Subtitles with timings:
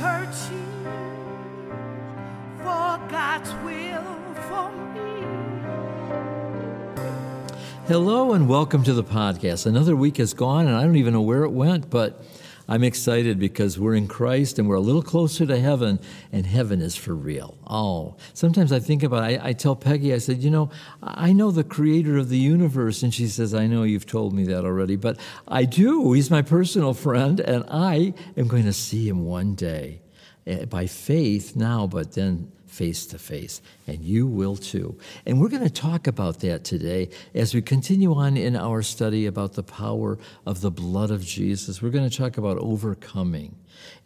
[0.00, 0.84] searching
[2.56, 4.02] for God's will
[4.48, 5.10] for me.
[7.86, 9.66] Hello and welcome to the podcast.
[9.66, 12.24] Another week has gone and I don't even know where it went, but
[12.70, 15.98] I'm excited because we're in Christ and we're a little closer to heaven,
[16.30, 17.58] and heaven is for real.
[17.66, 19.40] Oh, sometimes I think about it.
[19.40, 20.70] I, I tell Peggy, I said, You know,
[21.02, 23.02] I know the creator of the universe.
[23.02, 25.18] And she says, I know you've told me that already, but
[25.48, 26.12] I do.
[26.12, 30.02] He's my personal friend, and I am going to see him one day
[30.46, 34.96] eh, by faith now, but then face to face, and you will too.
[35.26, 39.26] And we're going to talk about that today as we continue on in our study
[39.26, 41.82] about the power of the blood of Jesus.
[41.82, 43.56] We're going to talk about overcoming.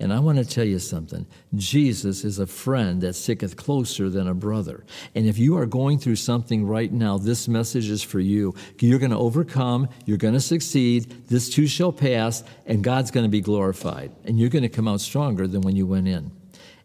[0.00, 1.26] And I want to tell you something.
[1.54, 4.84] Jesus is a friend that sticketh closer than a brother.
[5.14, 8.54] And if you are going through something right now, this message is for you.
[8.80, 13.24] You're going to overcome, you're going to succeed, this too shall pass, and God's going
[13.24, 14.12] to be glorified.
[14.24, 16.30] And you're going to come out stronger than when you went in.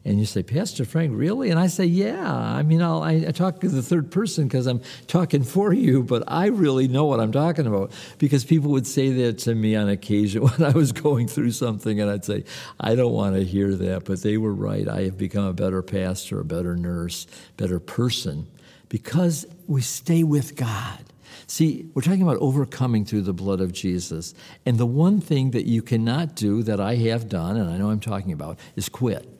[0.10, 1.52] And you say, Pastor Frank, really?
[1.52, 2.34] And I say, Yeah.
[2.34, 6.02] I mean, I'll, I, I talk to the third person because I'm talking for you,
[6.02, 9.76] but I really know what I'm talking about because people would say that to me
[9.76, 12.44] on occasion when I was going through something, and I'd say,
[12.80, 14.88] I don't want to hear that, but they were right.
[14.88, 18.48] I have become a better pastor, a better nurse, better person
[18.90, 21.04] because we stay with God.
[21.46, 24.34] See, we're talking about overcoming through the blood of Jesus.
[24.66, 27.92] And the one thing that you cannot do that I have done, and I know
[27.92, 29.36] I'm talking about, is quit.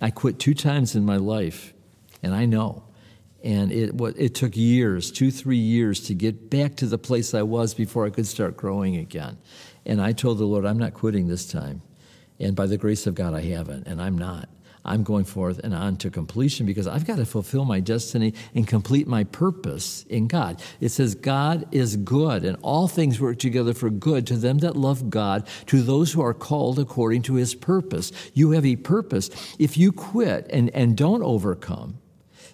[0.00, 1.72] I quit two times in my life,
[2.22, 2.84] and I know.
[3.42, 7.42] And it, it took years, two, three years, to get back to the place I
[7.42, 9.38] was before I could start growing again.
[9.84, 11.82] And I told the Lord, I'm not quitting this time.
[12.40, 14.48] And by the grace of God, I haven't, and I'm not.
[14.86, 18.66] I'm going forth and on to completion because I've got to fulfill my destiny and
[18.66, 20.62] complete my purpose in God.
[20.80, 24.76] It says, God is good, and all things work together for good to them that
[24.76, 28.12] love God, to those who are called according to his purpose.
[28.32, 29.30] You have a purpose.
[29.58, 31.98] If you quit and, and don't overcome,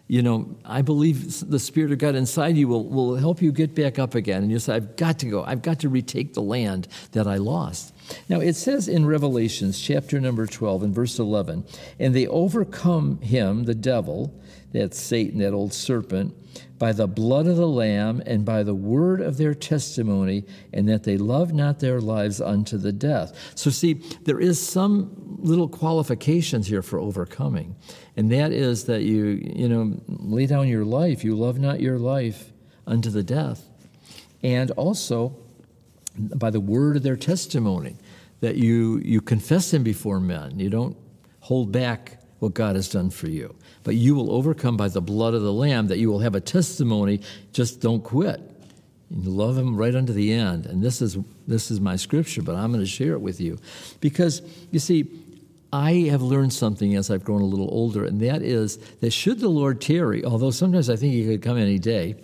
[0.08, 3.74] you know, I believe the Spirit of God inside you will, will help you get
[3.74, 4.42] back up again.
[4.42, 5.42] And you say, I've got to go.
[5.44, 7.94] I've got to retake the land that I lost.
[8.28, 11.64] Now, it says in Revelations chapter number 12 and verse 11,
[11.98, 14.34] and they overcome him, the devil,
[14.72, 16.34] that's Satan, that old serpent,
[16.78, 21.04] by the blood of the Lamb and by the word of their testimony, and that
[21.04, 23.52] they love not their lives unto the death.
[23.54, 23.94] So, see,
[24.24, 27.76] there is some little qualifications here for overcoming,
[28.16, 31.22] and that is that you, you know, lay down your life.
[31.22, 32.52] You love not your life
[32.86, 33.68] unto the death.
[34.42, 35.36] And also,
[36.16, 37.96] by the word of their testimony,
[38.40, 40.58] that you, you confess him before men.
[40.58, 40.96] You don't
[41.40, 43.54] hold back what God has done for you.
[43.84, 46.40] But you will overcome by the blood of the Lamb, that you will have a
[46.40, 47.20] testimony.
[47.52, 48.40] Just don't quit.
[49.10, 50.66] You love him right unto the end.
[50.66, 51.16] And this is,
[51.46, 53.58] this is my scripture, but I'm going to share it with you.
[54.00, 54.42] Because,
[54.72, 55.08] you see,
[55.72, 59.38] I have learned something as I've grown a little older, and that is that should
[59.38, 62.16] the Lord tarry, although sometimes I think he could come any day,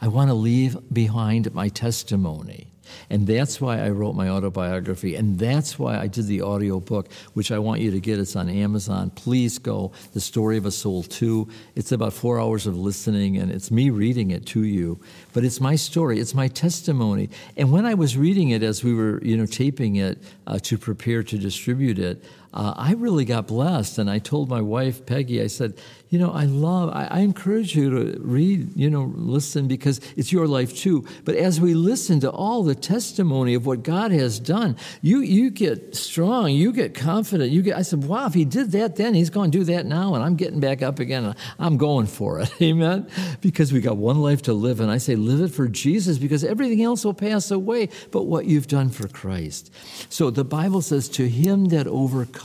[0.00, 2.72] I want to leave behind my testimony.
[3.10, 5.14] And that's why I wrote my autobiography.
[5.14, 8.18] And that's why I did the audio book, which I want you to get.
[8.18, 9.10] It's on Amazon.
[9.10, 9.92] Please go.
[10.12, 11.48] The Story of a Soul 2.
[11.74, 15.00] It's about four hours of listening, and it's me reading it to you.
[15.32, 17.30] But it's my story, it's my testimony.
[17.56, 20.78] And when I was reading it as we were, you know, taping it uh, to
[20.78, 23.98] prepare to distribute it, uh, I really got blessed.
[23.98, 25.74] And I told my wife, Peggy, I said,
[26.08, 30.32] you know, I love, I, I, encourage you to read, you know, listen because it's
[30.32, 31.06] your life too.
[31.26, 35.50] But as we listen to all the testimony of what God has done, you, you
[35.50, 37.50] get strong, you get confident.
[37.50, 39.84] You get, I said, wow, if he did that then, he's going to do that
[39.84, 40.14] now.
[40.14, 41.34] And I'm getting back up again.
[41.58, 42.50] I'm going for it.
[42.62, 43.06] Amen.
[43.42, 44.80] Because we got one life to live.
[44.80, 48.46] And I say, live it for Jesus because everything else will pass away but what
[48.46, 49.70] you've done for Christ.
[50.08, 52.37] So the Bible says, to him that overcomes,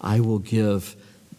[0.00, 0.96] I will give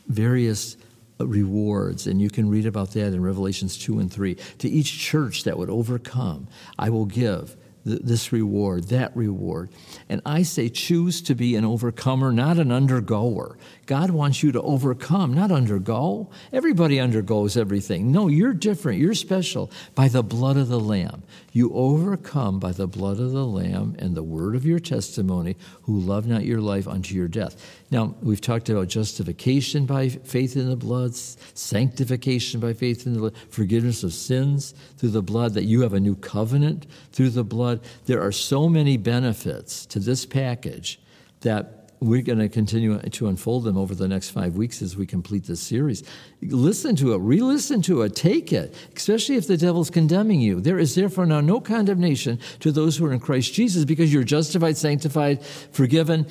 [0.07, 0.75] various
[1.19, 4.35] uh, rewards, and you can read about that in Revelations 2 and 3.
[4.59, 6.47] To each church that would overcome,
[6.77, 9.69] I will give this reward, that reward.
[10.09, 13.57] And I say, choose to be an overcomer, not an undergoer.
[13.85, 16.29] God wants you to overcome, not undergo.
[16.51, 18.11] Everybody undergoes everything.
[18.11, 18.99] No, you're different.
[18.99, 21.23] You're special by the blood of the Lamb.
[21.51, 25.99] You overcome by the blood of the Lamb and the word of your testimony, who
[25.99, 27.55] love not your life unto your death.
[27.91, 33.19] Now, we've talked about justification by faith in the blood, sanctification by faith in the
[33.19, 37.43] blood, forgiveness of sins through the blood, that you have a new covenant through the
[37.43, 37.68] blood.
[38.05, 40.99] There are so many benefits to this package
[41.41, 45.05] that we're going to continue to unfold them over the next five weeks as we
[45.05, 46.03] complete this series.
[46.41, 50.61] Listen to it, re listen to it, take it, especially if the devil's condemning you.
[50.61, 54.23] There is therefore now no condemnation to those who are in Christ Jesus because you're
[54.23, 56.25] justified, sanctified, forgiven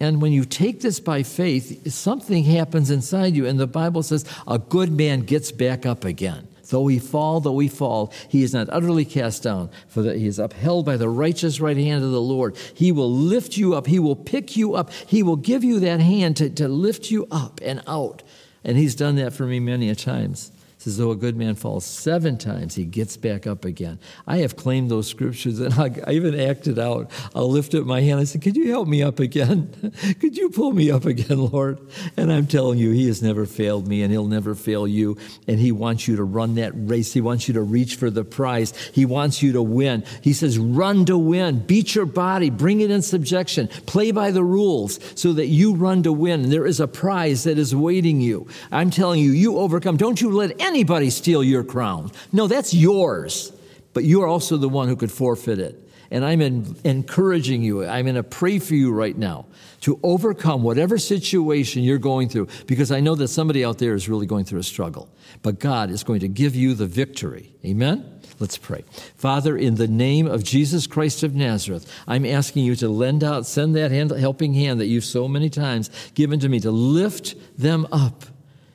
[0.00, 3.46] And when you take this by faith, something happens inside you.
[3.46, 6.48] And the Bible says a good man gets back up again.
[6.74, 10.26] Though he fall, though he fall, he is not utterly cast down, for that he
[10.26, 12.56] is upheld by the righteous right hand of the Lord.
[12.74, 13.86] He will lift you up.
[13.86, 14.92] He will pick you up.
[14.92, 18.24] He will give you that hand to, to lift you up and out.
[18.64, 20.50] And he's done that for me many a times
[20.84, 23.98] says, though a good man falls seven times, he gets back up again.
[24.26, 27.10] I have claimed those scriptures and I, I even acted out.
[27.34, 28.20] I'll lift up my hand.
[28.20, 29.92] I said, Could you help me up again?
[30.20, 31.78] Could you pull me up again, Lord?
[32.18, 35.16] And I'm telling you, he has never failed me and he'll never fail you.
[35.48, 37.12] And he wants you to run that race.
[37.12, 38.74] He wants you to reach for the prize.
[38.92, 40.04] He wants you to win.
[40.20, 41.60] He says, Run to win.
[41.60, 42.50] Beat your body.
[42.50, 43.68] Bring it in subjection.
[43.86, 46.50] Play by the rules so that you run to win.
[46.50, 48.48] There is a prize that is waiting you.
[48.70, 49.96] I'm telling you, you overcome.
[49.96, 52.10] Don't you let any anybody steal your crown.
[52.32, 53.52] No, that's yours.
[53.92, 55.80] But you are also the one who could forfeit it.
[56.10, 59.46] And I'm in, encouraging you, I'm going to pray for you right now
[59.80, 64.08] to overcome whatever situation you're going through, because I know that somebody out there is
[64.08, 65.08] really going through a struggle.
[65.42, 67.54] But God is going to give you the victory.
[67.64, 68.20] Amen?
[68.40, 68.84] Let's pray.
[69.16, 73.46] Father, in the name of Jesus Christ of Nazareth, I'm asking you to lend out,
[73.46, 77.34] send that hand, helping hand that you've so many times given to me to lift
[77.58, 78.24] them up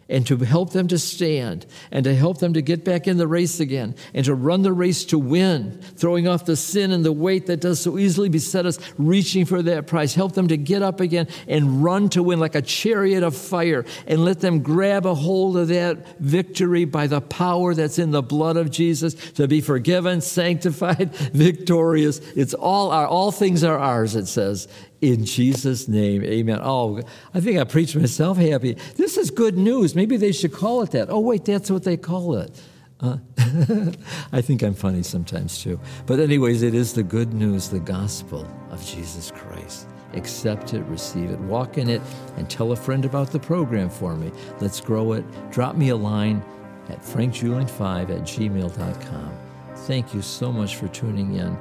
[0.09, 3.27] and to help them to stand and to help them to get back in the
[3.27, 7.11] race again and to run the race to win, throwing off the sin and the
[7.11, 10.15] weight that does so easily beset us, reaching for that prize.
[10.15, 13.85] Help them to get up again and run to win like a chariot of fire
[14.07, 18.23] and let them grab a hold of that victory by the power that's in the
[18.23, 22.19] blood of Jesus to be forgiven, sanctified, victorious.
[22.35, 24.67] It's all our, all things are ours, it says
[25.01, 26.59] in Jesus' name, amen.
[26.61, 27.01] Oh,
[27.33, 28.77] I think I preached myself happy.
[28.95, 29.95] This is good news.
[29.95, 31.09] Maybe they should call it that.
[31.09, 32.61] Oh, wait, that's what they call it.
[32.99, 33.17] Uh,
[34.31, 35.79] I think I'm funny sometimes too.
[36.05, 39.87] But, anyways, it is the good news, the gospel of Jesus Christ.
[40.13, 42.01] Accept it, receive it, walk in it,
[42.35, 44.31] and tell a friend about the program for me.
[44.59, 45.23] Let's grow it.
[45.51, 46.43] Drop me a line
[46.89, 49.37] at frankjulian5 at gmail.com.
[49.75, 51.57] Thank you so much for tuning in,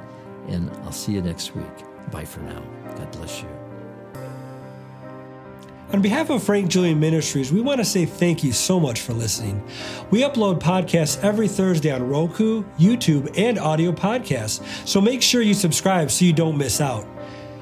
[0.47, 1.98] and I'll see you next week.
[2.11, 2.63] Bye for now.
[2.95, 3.49] God bless you.
[5.91, 9.13] On behalf of Frank Julian Ministries, we want to say thank you so much for
[9.13, 9.63] listening.
[10.11, 15.55] We upload podcasts every Thursday on Roku, YouTube, and audio podcasts, so make sure you
[15.55, 17.07] subscribe so you don't miss out.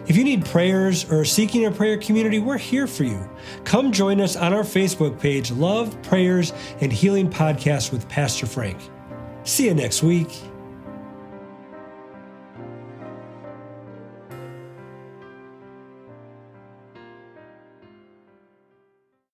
[0.08, 3.30] If you need prayers or seeking a prayer community, we're here for you.
[3.64, 6.52] Come join us on our Facebook page, Love, Prayers,
[6.82, 8.78] and Healing Podcast with Pastor Frank.
[9.44, 10.30] See you next week.